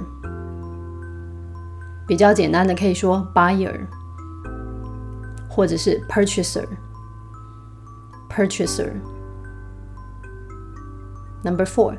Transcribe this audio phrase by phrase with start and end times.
[2.07, 3.81] 比较简单的可以说 buyer。
[5.55, 8.93] 或者是 purchaser，purchaser。
[11.45, 11.95] Number four，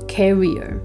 [0.07, 0.77] carrier。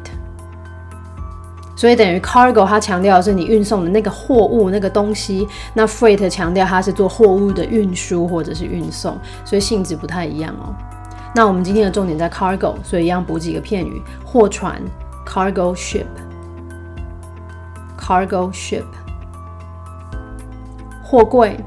[1.76, 10.74] 所以等于 cargo 它强调的是你运送的那个货物那个东西，那 freight 强调它是做货物的运输或者是运送，所以性质不太一样哦。
[11.34, 14.80] 那我们今天的重点在 cargo，所以一样补几个片语：货船
[15.26, 16.06] cargo ship。
[18.09, 18.83] cargo ship，
[21.03, 21.57] 货柜，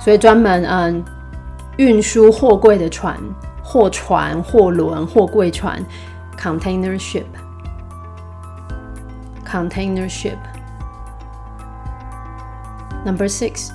[0.01, 1.05] 所以专门嗯
[1.77, 3.17] 运输货柜的船，
[3.63, 5.85] 货船、货轮、货柜船，
[6.37, 7.27] container ship。
[9.45, 10.39] container ship.
[13.05, 13.71] Number six，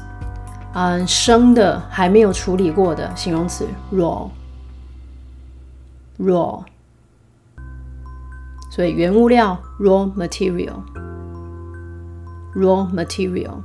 [0.74, 3.68] 嗯，生的还没有处理过的形容词
[6.20, 6.64] raw，raw。
[8.72, 13.62] 所以原物料 raw material，raw material。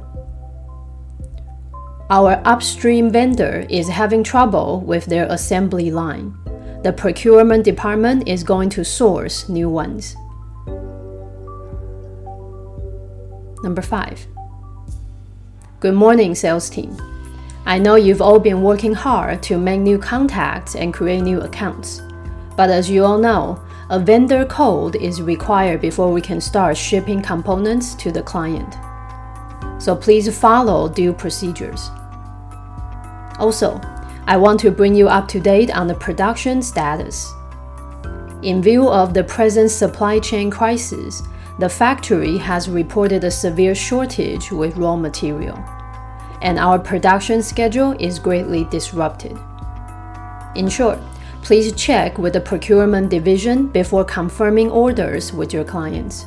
[2.10, 6.36] our upstream vendor is having trouble with their assembly line.
[6.84, 10.16] The procurement department is going to source new ones.
[13.64, 14.26] Number five.
[15.80, 16.98] Good morning, sales team.
[17.66, 22.02] I know you've all been working hard to make new contacts and create new accounts.
[22.58, 27.22] But as you all know, a vendor code is required before we can start shipping
[27.22, 28.78] components to the client.
[29.80, 31.92] So please follow due procedures.
[33.38, 33.80] Also,
[34.28, 37.32] I want to bring you up to date on the production status.
[38.42, 41.22] In view of the present supply chain crisis,
[41.60, 45.64] the factory has reported a severe shortage with raw material,
[46.42, 49.38] and our production schedule is greatly disrupted.
[50.56, 51.00] In short,
[51.44, 56.26] please check with the procurement division before confirming orders with your clients.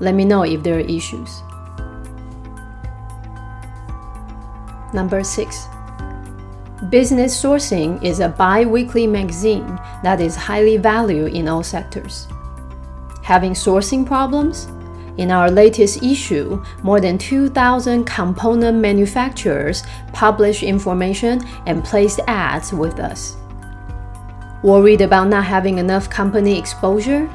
[0.00, 1.42] Let me know if there are issues.
[4.92, 5.66] Number 6
[6.88, 12.26] Business Sourcing is a bi weekly magazine that is highly valued in all sectors.
[13.22, 14.66] Having sourcing problems?
[15.20, 19.82] In our latest issue, more than 2,000 component manufacturers
[20.14, 23.36] published information and placed ads with us.
[24.62, 27.30] Worried about not having enough company exposure?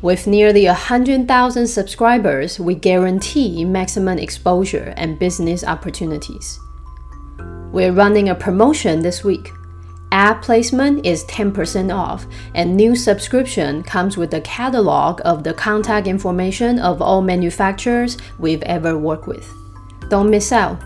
[0.00, 6.58] With nearly 100,000 subscribers, we guarantee maximum exposure and business opportunities.
[7.72, 9.52] We're running a promotion this week.
[10.11, 12.25] Ad placement is 10% off,
[12.55, 18.63] and new subscription comes with a catalog of the contact information of all manufacturers we've
[18.63, 19.45] ever worked with.
[20.09, 20.77] Don't miss out.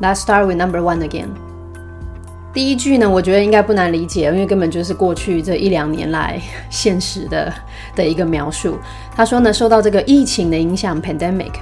[0.00, 1.28] Let's start with number one again.
[2.52, 7.52] 第一句呢，我觉得应该不难理解，因为根本就是过去这一两年来现实的
[7.94, 8.78] 的一个描述。
[9.14, 11.52] 他说呢，受到这个疫情的影响 （pandemic）。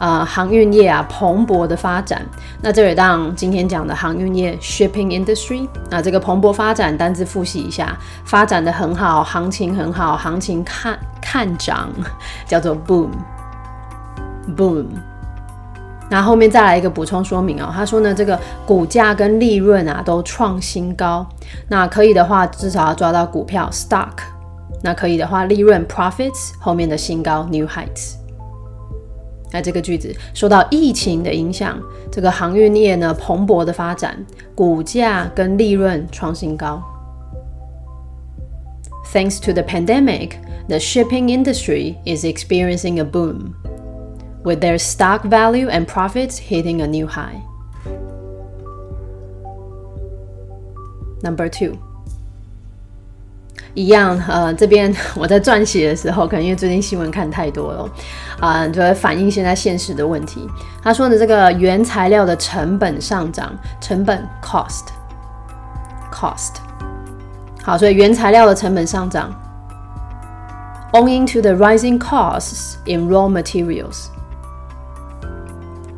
[0.00, 2.24] 啊，航运业啊蓬勃的发展。
[2.62, 11.90] 那这里当今天讲的航运业 （shipping industry），那这个蓬勃发展单字复习一下，发展的很好，行情很好，行情看看涨，
[12.48, 12.74] 叫做
[14.56, 14.86] boom，boom。
[16.08, 21.26] 那后面再来一个补充说明哦，他说呢，这个股价跟利润啊都创新高。
[21.68, 24.08] 那可以的话，至少要抓到股票 stock。
[24.82, 28.14] 那可以的话，利润 profits 后面的新高 new heights。
[29.51, 36.81] 那这个句子受到疫情的影响，这个航运业呢蓬勃的发展，股价跟利润创新高。
[39.13, 40.31] Thanks to the pandemic,
[40.67, 43.53] the shipping industry is experiencing a boom,
[44.43, 47.41] with their stock value and profits hitting a new high.
[51.21, 51.77] Number two.
[53.74, 57.88] 一样，呃，这边我在撰写的时候，可能因为最近新闻看太多了，
[58.40, 60.46] 啊，就会反映现在现实的问题。
[60.82, 66.54] 他说的这个原材料的成本上涨，成本 cost，cost，
[67.62, 69.32] 好，所以原材料的成本上涨
[70.92, 74.06] ，owing to the rising costs in raw materials。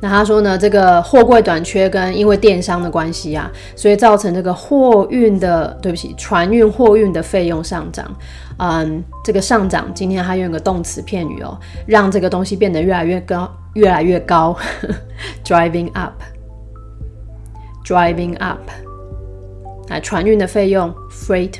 [0.00, 8.14] 那他说呢，这个货柜短缺跟因为电商的关系啊，所以造成这个货运的，对不起，船运货运的费用上涨。
[8.58, 14.56] 嗯，这个上涨，今天他用个动词片语哦，让这个东西变得越来越高， 越来越高
[15.44, 18.60] ，driving up，driving up，
[19.88, 21.54] 啊，船运的费用，freight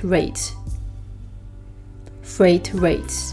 [2.24, 3.32] rate，freight rates。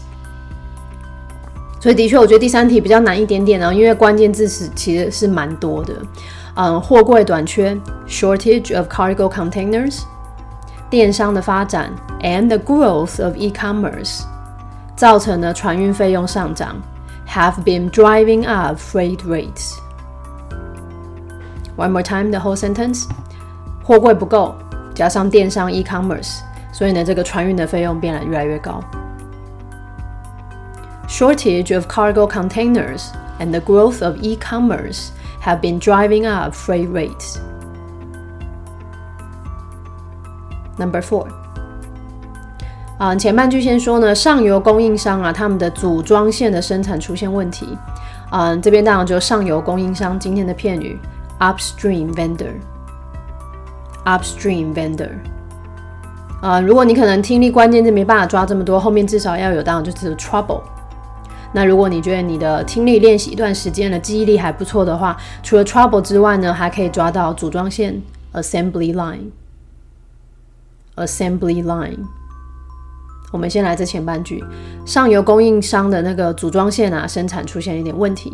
[1.82, 5.92] 所以的确，我觉得第三题比较难一点点呢，因为关键字是其实是蛮多的。
[6.54, 10.02] 嗯，货柜短缺，shortage of cargo containers。
[10.88, 14.22] 电商的发展 and the growth of e-commerce
[14.94, 16.76] 造成了船运费用上涨
[17.28, 19.72] ，have been driving up freight rates.
[21.76, 23.06] One more time, the whole sentence.
[23.82, 24.54] 货柜不够，
[24.94, 28.80] 加上电商 e-commerce，所以呢，这个船运的费用变得越来越高。
[31.11, 37.39] Shortage of cargo containers and the growth of e-commerce have been driving up freight rates.
[40.77, 41.27] Number four，
[42.99, 47.77] 啊，前半句先说呢，上游供应商啊，他们的组装线的生产出现问题，
[48.31, 50.99] 嗯，这边当然就上游供应商今天的片语
[51.39, 55.11] upstream vendor，upstream vendor，
[56.41, 60.61] 啊，如果你可能听力关键字没办法抓这么多，后面至少要有，当然就是 trouble。
[61.52, 68.00] 那如果你觉得你的听力练习一段时间了，记忆力还不错的话，除了 trouble 之外呢，还可以抓到组装线
[68.32, 69.30] assembly line。
[70.96, 71.98] Assembly line，
[73.32, 74.44] 我们先来这前半句，
[74.84, 78.32] 上游供应商的那个组装线啊，生产出现一点问题。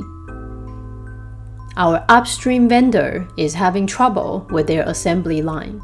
[1.76, 5.78] Our upstream vendor is having trouble with their assembly line。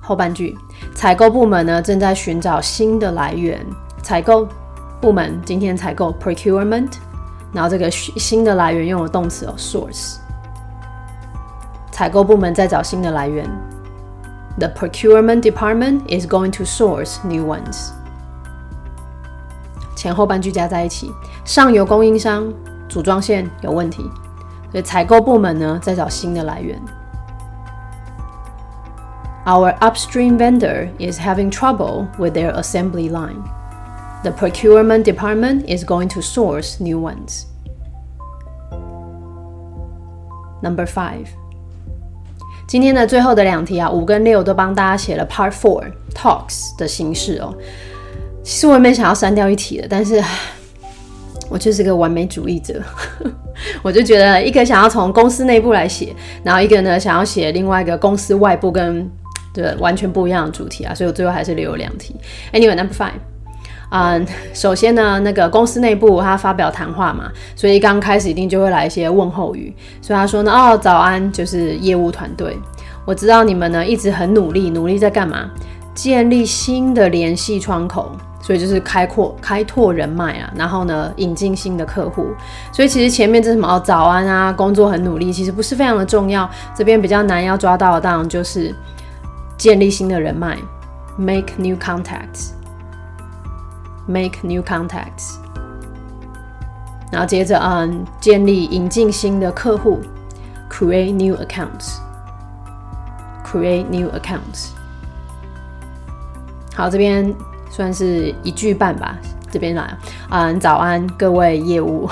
[0.00, 0.56] 后半句，
[0.94, 3.66] 采购部门呢正在寻找新的来源。
[4.02, 4.46] 采购
[5.01, 6.91] 部门今天采购 procurement，
[7.53, 10.17] 然后这个新的来源用了动词哦 source。
[11.91, 13.49] 采购部门在找新的来源。
[14.57, 17.91] The procurement department is going to source new ones。
[19.95, 21.11] 前后半句加在一起，
[21.43, 22.51] 上游供应商
[22.87, 24.03] 组装线有问题，
[24.71, 26.81] 所以采购部门呢在找新的来源。
[29.45, 33.43] Our upstream vendor is having trouble with their assembly line.
[34.22, 37.46] The procurement department is going to source new ones.
[40.62, 41.26] Number five.
[42.68, 47.54] 今天的最后的两题啊，五跟六都帮大家写了 Part Four Talks 的形式哦。
[48.44, 50.22] 其实我也没想要删掉一题的，但是
[51.48, 52.80] 我就是个完美主义者，
[53.82, 59.10] 我就觉得一个想要从公司内部来写，然后一个呢想要写另外一个公司外部跟
[59.54, 62.14] 对完全不一样的主题啊，所以我最后还是留有两题。
[62.52, 63.29] Anyway，Number Five。
[63.90, 69.74] 嗯，首先呢，那个公司内部他发表谈话嘛，所以刚开始一定就会来一些问候语。
[70.00, 72.56] 所以他说呢，哦，早安，就是业务团队，
[73.04, 75.50] 我知道你们呢一直很努力，努力在干嘛？
[75.92, 82.28] 建立新的联系窗口，所以就是开阔、开拓人脉啊，然后呢，引进新的客户。
[82.72, 86.48] 所以其实前面这什么哦，早安啊，工作很努力，其实不是非常的重要。
[86.76, 88.72] 这边比较难要抓到的，当然就是
[89.58, 90.56] 建立新的人脉
[91.18, 92.52] ，make new contacts。
[94.10, 95.36] Make new contacts，
[97.12, 100.00] 然后接着嗯，建立引进新的客户
[100.68, 104.70] ，create new accounts，create new accounts。
[106.74, 107.32] 好，这边
[107.70, 109.16] 算是一句半吧。
[109.48, 109.96] 这边来，
[110.30, 112.10] 嗯，早安各位业务，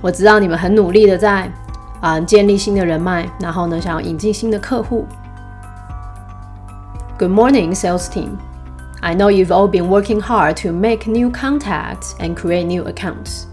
[0.00, 1.52] 我知道你们很努力的在
[2.00, 5.06] 啊，建立新的人脉，然后呢，想要引进新的客户。
[7.18, 8.38] Good morning, sales team.
[9.01, 13.43] I know you've all been working hard to make new contacts and create new accounts.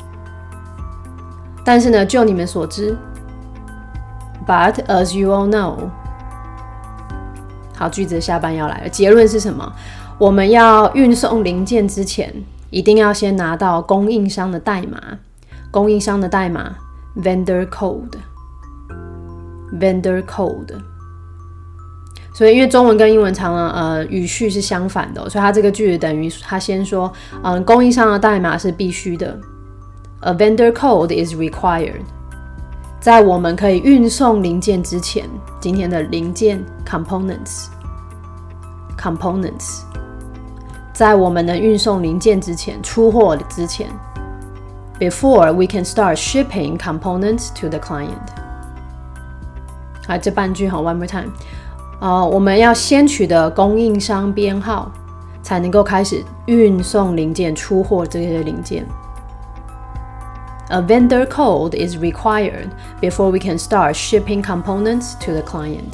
[1.65, 2.97] 但是呢，就你们所知，
[4.47, 5.91] But as you all know，
[7.77, 8.89] 好，句子的下半要来了。
[8.89, 9.73] 结论是什么？
[10.19, 12.33] 我们要运送零件之前，
[12.71, 15.01] 一定要先拿到供应商的代码。
[15.71, 16.77] 供应商的代码，
[17.17, 20.75] vendor code，vendor code。
[22.36, 27.10] 所以，因为中文跟英文常常呃语序是相反的，所以它这个句子等于他先说，
[27.42, 29.40] 嗯，供应商的代码是必须的
[30.20, 32.02] ，a vendor code is required。
[33.00, 35.30] 在我们可以运送零件之前，
[35.62, 39.84] 今天的零件 components，components，
[40.92, 43.88] 在我们能运送零件之前，出货之前
[45.00, 48.10] ，before we can start shipping components to the client。
[50.06, 51.32] 好，这半句哈，one more time。
[52.00, 54.92] 呃，我们要先取得供应商编号，
[55.42, 58.86] 才能够开始运送零件、出货这些零件。
[60.70, 65.94] A vendor code is required before we can start shipping components to the client.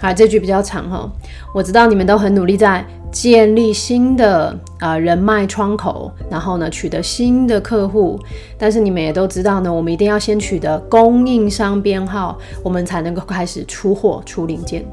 [0.00, 1.08] 好，这句比较长哈。
[1.54, 8.19] 我知道你们都很努力在建立新的啊人脉窗口，然后呢取得新的客户。
[8.57, 14.85] 但是你们也都知道呢，我们一定要先取得供应商编号，我们才能够开始出货出零件。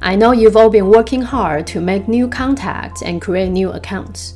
[0.00, 4.34] I know you've all been working hard to make new contacts and create new accounts,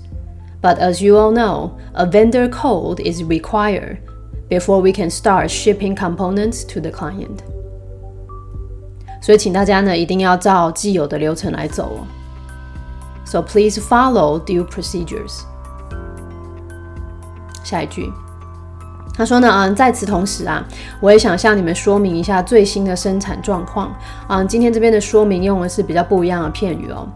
[0.60, 3.98] but as you all know, a vendor code is required
[4.48, 7.42] before we can start shipping components to the client.
[9.25, 12.05] 所以，请大家呢一定要照既有的流程来走哦。
[13.25, 15.39] So please follow due procedures。
[17.63, 18.13] 下一句，
[19.15, 20.63] 他说呢，嗯，在此同时啊，
[20.99, 23.91] 我也想向你们说明一下最新的生产状况。
[24.27, 27.07] 嗯，今天这边的说明用的是比较不一样的片语哦。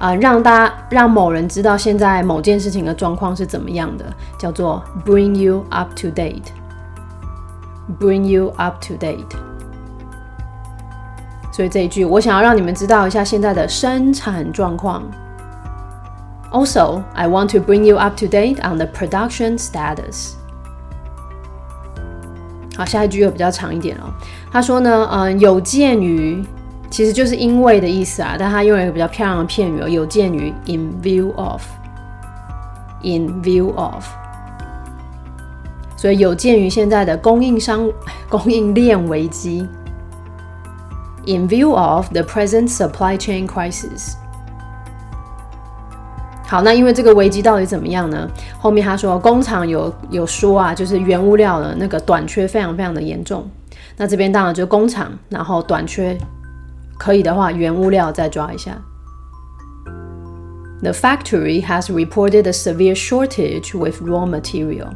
[0.00, 4.04] 啊，让大家让某人知道现在某件事情的状况是怎么样的，
[4.36, 6.48] 叫做 bring you up to date。
[8.00, 9.51] bring you up to date。
[11.52, 15.02] 所以这一句，我想要让你们知道一下现在的生产状况。
[16.50, 20.32] Also, I want to bring you up to date on the production status.
[22.74, 24.10] 好，下一句又比较长一点哦。
[24.50, 26.42] 他说呢，嗯，有鉴于，
[26.90, 34.04] 其实就是因为的意思啊，但他用了一个比较漂亮的片语哦，有鉴于 in view of，in view of。
[35.96, 37.88] 所以有鉴于现在的供应商
[38.28, 39.68] 供应链危机。
[41.26, 44.14] In view of the present supply chain crisis。
[46.44, 48.28] 好，那因为这个危机到底怎么样呢？
[48.58, 53.48] 后面他说工厂有有说啊，就是原物料的那个短缺非常非常的严重。
[53.96, 56.16] 那这边当然就工厂，然后短缺，
[56.98, 58.76] 可以的话原物料再抓一下。
[60.82, 64.88] The factory has reported a severe shortage with raw material.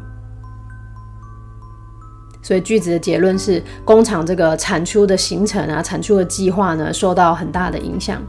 [2.47, 8.23] 所以句子的结论是，工厂这个产出的行程啊，产出的计划呢，受到很大的影响。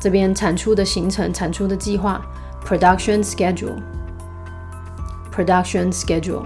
[0.00, 2.22] 这边产出的行程、产出的计划
[2.66, 6.40] ，production schedule，production schedule，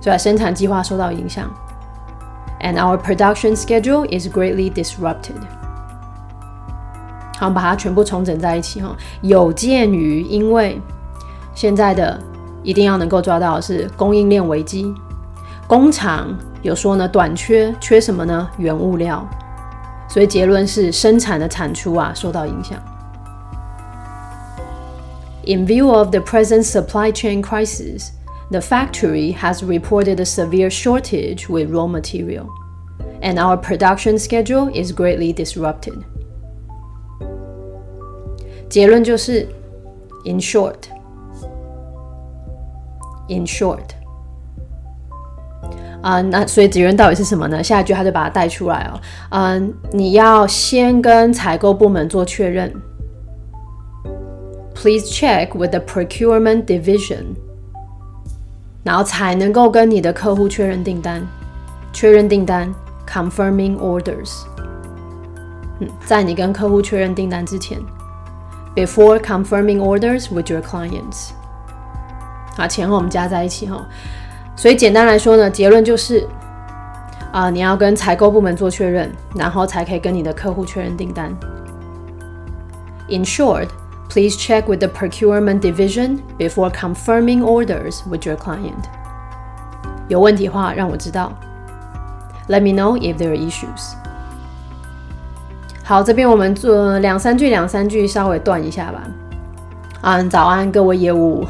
[0.00, 1.52] 所以生产计划受到影响。
[2.60, 5.40] And our production schedule is greatly disrupted。
[7.40, 8.96] 好，把它全部重整在一起哈。
[9.20, 10.80] 有鉴于，因为
[11.56, 12.22] 现在的
[12.62, 14.94] 一定要能够抓到的是供应链危机。
[15.71, 18.49] 工厂有说呢，短缺缺什么呢？
[18.57, 19.27] 原物料，
[20.09, 22.79] 所以结论是生产的产出啊受到影响。
[25.45, 28.09] In view of the present supply chain crisis,
[28.49, 32.47] the factory has reported a severe shortage with raw material,
[33.21, 36.03] and our production schedule is greatly disrupted.
[38.69, 39.47] 结论就是
[40.25, 40.89] in short,
[43.29, 43.95] in short.
[46.02, 47.62] 啊，那所以结论到底是什么呢？
[47.62, 49.00] 下一句他就把它带出来哦。
[49.30, 52.72] 嗯，你要先跟采购部门做确认。
[54.74, 57.24] Please check with the procurement division，
[58.82, 61.24] 然后才能够跟你的客户确认订单。
[61.92, 62.74] 确认订单
[63.06, 64.40] ，confirming orders。
[65.78, 67.78] 嗯，在你跟客户确认订单之前
[68.74, 71.30] ，before confirming orders with your clients。
[72.56, 73.86] 好，前后我们加在一起哈。
[74.54, 76.26] 所以简单来说呢，结论就是
[77.32, 81.34] 啊，你要跟采购部门做确认，然后才可以跟你的客户确认订单。
[83.08, 83.68] In short,
[84.08, 88.84] please check with the procurement division before confirming orders with your client.
[90.08, 91.32] 有问题的话让我知道。
[92.48, 93.94] Let me know if there are issues.
[95.82, 99.02] 好，这边我们做两三句，两三句稍微断一下吧。
[100.02, 101.46] 嗯，早安，各位业务，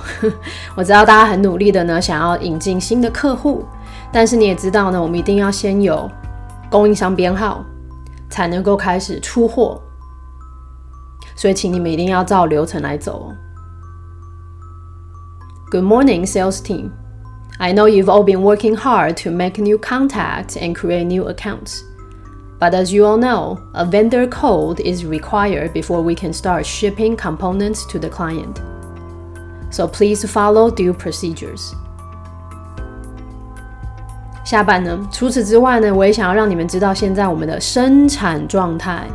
[0.77, 3.65] 我知道大家很努力的呢，想要引进新的客户，
[4.13, 6.11] 但是你也知道呢，我们一定要先有
[6.71, 7.65] 供应商编号，
[8.29, 9.81] 才能够开始出货。
[11.35, 13.33] 所以，请你们一定要照流程来走。
[15.71, 16.91] Good morning, sales team.
[17.59, 21.81] I know you've all been working hard to make new contacts and create new accounts.
[22.63, 27.17] But as you all know, a vendor code is required before we can start shipping
[27.17, 28.61] components to the client.
[29.69, 31.73] So please follow due procedures.
[34.45, 34.97] 下半呢？
[35.11, 39.09] 除此之外呢，我也想要让你们知道现在我们的生产状态。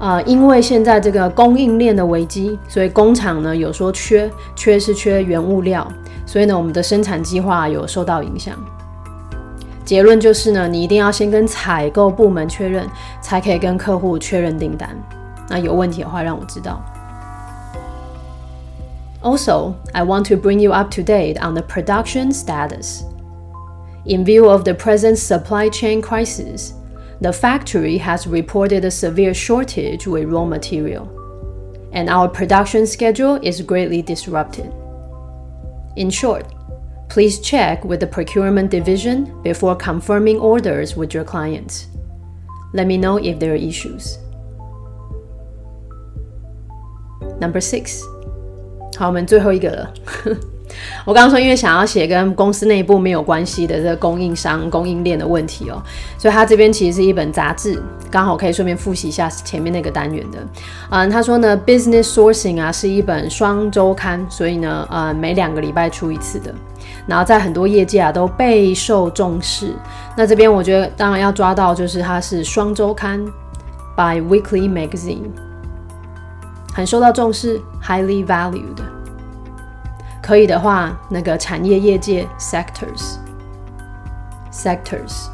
[0.00, 5.86] 呃，因为现在这个供应链的危机，所以工厂呢有说缺，缺是缺原物料，
[6.24, 8.56] 所以呢我们的生产计划有受到影响。
[9.85, 12.85] 结论就是呢，你一定要先跟采购部门确认，
[13.21, 14.89] 才可以跟客户确认订单。
[15.49, 16.83] 那有问题的话，让我知道。
[19.21, 23.01] Also, I want to bring you up to date on the production status.
[24.05, 26.71] In view of the present supply chain crisis,
[27.19, 31.07] the factory has reported a severe shortage with raw material,
[31.91, 34.71] and our production schedule is greatly disrupted.
[35.95, 36.45] In short,
[37.12, 41.84] Please check with the procurement division before confirming orders with your clients.
[42.72, 44.16] Let me know if there are issues.
[47.38, 48.00] Number six，
[48.96, 49.92] 好，我们最后一个了。
[51.04, 55.82] 我刚刚说，因为想要写跟公司内部没有关系的这个供应商、供应链的问题哦，
[56.16, 57.78] 所以他这边其实是一本杂志，
[58.10, 60.38] 刚好可以顺便复习一下前面那个单元的。
[60.88, 66.54] 嗯，他说呢，Business Sourcing 啊是一本双周刊，所以呢，呃，每两个礼拜出一次的，
[67.06, 69.74] 然后在很多业界啊都备受重视。
[70.16, 73.24] 那这边我觉得当然要抓到，就是它是双周刊
[73.96, 75.30] ，by Weekly Magazine，
[76.74, 78.76] 很受到重视，highly valued。
[80.22, 85.26] 可以的话，那个产业业界 sectors，sectors。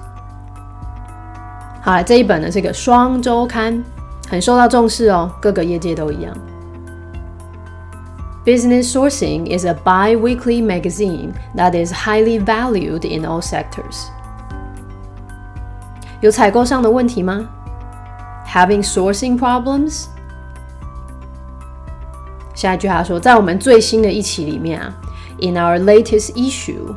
[1.82, 3.84] 好了，这一本呢是个双周刊，
[4.30, 6.34] 很受到重视哦，各个业界都一样。
[8.47, 14.07] Business Sourcing is a bi-weekly magazine that is highly valued in all sectors。
[16.19, 17.47] 有采购上的问题吗？
[18.47, 20.07] Having sourcing problems？
[22.53, 24.93] 下一句他说，在我们最新的一期里面啊，
[25.39, 26.93] in our latest issue，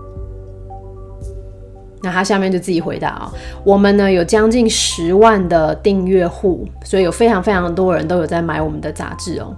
[2.02, 3.32] 那他下面就自己回答啊，
[3.64, 9.56] 我们呢有将近十万的订阅户，所以有非常非常多人都有在买我们的杂志哦。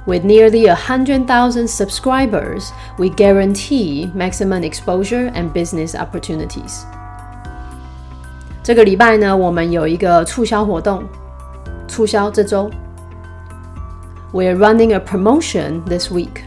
[0.10, 6.84] With nearly a hundred thousand subscribers, we guarantee maximum exposure and business opportunities.
[8.62, 11.04] 这个礼拜呢，我们有一个促销活动。
[11.88, 12.70] 促销这周。
[14.32, 16.44] We're running a promotion this week。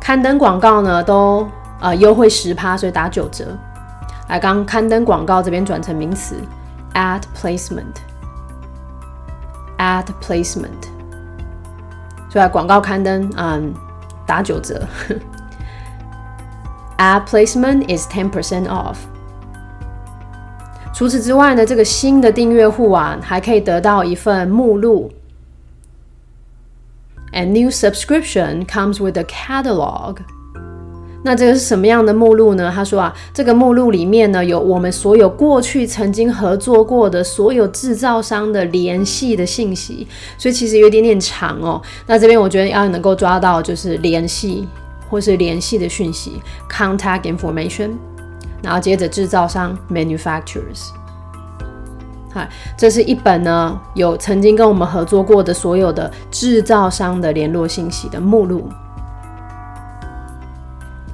[0.00, 1.48] 刊登广告呢都
[1.80, 3.56] 呃优惠十趴，所以打九折。
[4.28, 6.36] 来，刚刊登广告这边转成名词，
[6.92, 10.91] ad placement，ad placement。
[12.33, 13.73] 对啊广告刊登嗯
[14.25, 14.85] 打九折。
[16.97, 18.97] Ad placement is ten percent off。
[20.93, 25.11] 除此之外呢，这个新的订阅户啊，还可以得到一份目录。
[27.31, 30.17] And new subscription comes with a catalog。
[31.25, 32.69] 那这个是什么样的目录呢？
[32.69, 40.05] 他说啊，这个目录里面呢，有我们所有过去曾经合作过的所有制造商的联系的信息，
[40.37, 41.81] 所以其实有点点长哦。
[42.05, 44.67] 那这边我觉得要能够抓到就是联系
[45.09, 47.91] 或是联系的讯息 （contact information），
[48.61, 50.89] 然后接着制造商 （manufacturers）。
[52.33, 58.67] 嗨，这是一本呢有曾经跟我们合作过的所有的制造商的联络信息的目录。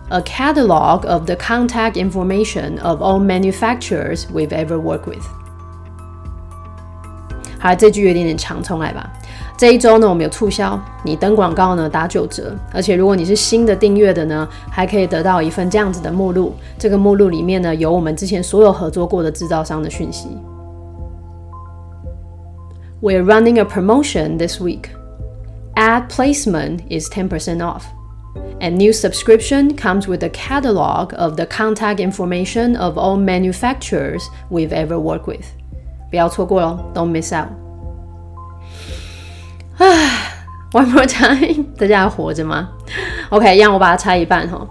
[0.09, 5.23] A catalog of the contact information of all manufacturers we've ever worked with。
[7.59, 9.11] 好，这句有点点长，重来吧。
[9.57, 16.55] 这一周呢，我们有促销，你登广告呢打九折，而且如果你是新的订阅的呢，还可以得到一份这样子的目录。
[16.77, 20.29] 这个目录里面呢，有我们之前所有合作过的制造商的讯息。
[23.01, 24.89] We're running a promotion this week.
[25.75, 27.83] Ad placement is 10% off.
[28.59, 34.73] And new subscription comes with a catalog of the contact information of all manufacturers we've
[34.73, 35.45] ever worked with.
[36.09, 37.49] 不要错过哦，Don't miss out.
[40.71, 42.69] One more time，大家还活着吗
[43.29, 44.67] ？OK，让我把它拆一半哈。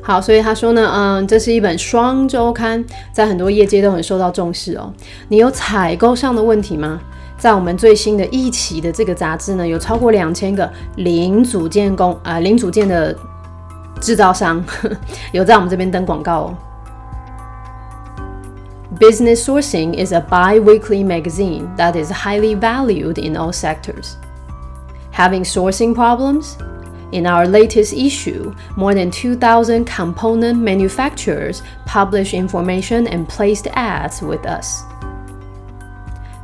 [0.00, 4.92] 好，所以他说呢，嗯，这是一本双周刊，在很多业界都很受到重视哦。
[5.28, 7.00] 你有采购上的问题吗？
[7.41, 13.15] 在我们最新的一期的这个杂志呢，有超过两千个零组件工啊零组件的
[14.01, 14.63] 制造商
[15.31, 16.55] 有在我们这边登广告哦。
[18.99, 24.15] Business Sourcing is a bi-weekly magazine that is highly valued in all sectors.
[25.11, 26.57] Having sourcing problems?
[27.11, 34.45] In our latest issue, more than 2,000 component manufacturers publish information and placed ads with
[34.45, 34.83] us.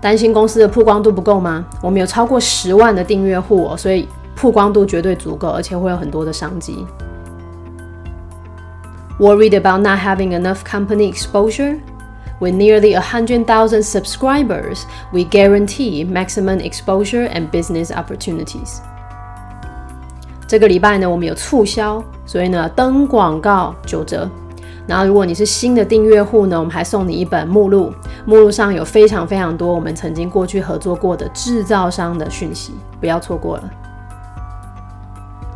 [0.00, 1.64] 担心公司的曝光度不够吗？
[1.82, 6.86] 我们有超过十万的订阅户哦，所以曝光度绝对足够，而且会有很多的商机。
[9.18, 11.78] Worried about not having enough company exposure?
[12.40, 18.78] With nearly 100,000 subscribers, we guarantee maximum exposure and business opportunities.
[20.46, 24.30] 这个礼拜呢，我们有促销，所以呢，登广告九折。
[24.87, 27.93] 然后，如果你是新的订阅户呢，我们还送你一本目录，
[28.25, 33.71] 目录上有非常非常多我们曾经过去合作过的制造商的讯息，不要错过了。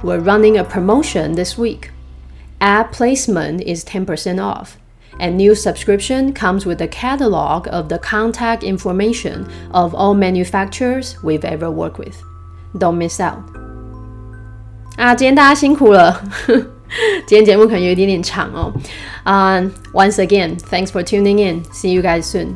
[0.03, 1.89] We're running a promotion this week.
[2.59, 4.77] Ad placement is 10% off,
[5.19, 11.43] and new subscription comes with a catalog of the contact information of all manufacturers we've
[11.43, 12.15] ever worked with.
[12.73, 13.39] Don't miss out.
[14.97, 16.21] 啊，今天大家辛苦了。
[17.25, 18.73] 今天节目可能有一点点长哦。
[19.25, 21.63] Um, once again, thanks for tuning in.
[21.73, 22.55] See you guys soon.